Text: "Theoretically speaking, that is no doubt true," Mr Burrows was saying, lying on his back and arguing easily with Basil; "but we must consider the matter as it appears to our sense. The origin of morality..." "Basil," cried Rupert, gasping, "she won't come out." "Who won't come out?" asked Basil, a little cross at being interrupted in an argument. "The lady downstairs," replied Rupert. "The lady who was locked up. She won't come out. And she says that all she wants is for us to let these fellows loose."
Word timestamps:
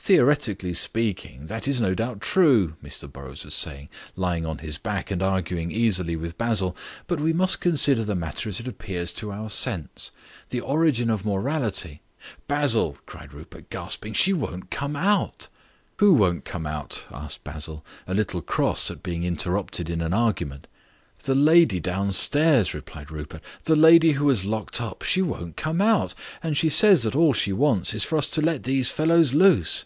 "Theoretically 0.00 0.74
speaking, 0.74 1.46
that 1.46 1.66
is 1.66 1.80
no 1.80 1.92
doubt 1.92 2.20
true," 2.20 2.76
Mr 2.82 3.12
Burrows 3.12 3.44
was 3.44 3.52
saying, 3.52 3.88
lying 4.14 4.46
on 4.46 4.58
his 4.58 4.78
back 4.78 5.10
and 5.10 5.20
arguing 5.20 5.72
easily 5.72 6.14
with 6.14 6.38
Basil; 6.38 6.76
"but 7.08 7.18
we 7.20 7.32
must 7.32 7.60
consider 7.60 8.04
the 8.04 8.14
matter 8.14 8.48
as 8.48 8.60
it 8.60 8.68
appears 8.68 9.12
to 9.14 9.32
our 9.32 9.50
sense. 9.50 10.12
The 10.50 10.60
origin 10.60 11.10
of 11.10 11.26
morality..." 11.26 12.00
"Basil," 12.46 12.96
cried 13.06 13.34
Rupert, 13.34 13.70
gasping, 13.70 14.12
"she 14.12 14.32
won't 14.32 14.70
come 14.70 14.94
out." 14.94 15.48
"Who 15.96 16.14
won't 16.14 16.44
come 16.44 16.64
out?" 16.64 17.04
asked 17.10 17.42
Basil, 17.42 17.84
a 18.06 18.14
little 18.14 18.40
cross 18.40 18.92
at 18.92 19.02
being 19.02 19.24
interrupted 19.24 19.90
in 19.90 20.00
an 20.00 20.14
argument. 20.14 20.68
"The 21.24 21.34
lady 21.34 21.80
downstairs," 21.80 22.72
replied 22.72 23.10
Rupert. 23.10 23.42
"The 23.64 23.74
lady 23.74 24.12
who 24.12 24.24
was 24.26 24.44
locked 24.44 24.80
up. 24.80 25.02
She 25.02 25.20
won't 25.20 25.56
come 25.56 25.82
out. 25.82 26.14
And 26.44 26.56
she 26.56 26.68
says 26.68 27.02
that 27.02 27.16
all 27.16 27.32
she 27.32 27.52
wants 27.52 27.92
is 27.92 28.04
for 28.04 28.16
us 28.16 28.28
to 28.28 28.40
let 28.40 28.62
these 28.62 28.92
fellows 28.92 29.34
loose." 29.34 29.84